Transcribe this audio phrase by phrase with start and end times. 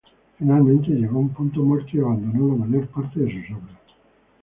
[0.39, 3.77] Finalmente llegó a un punto muerto y abandonó la mayor parte de sus obras.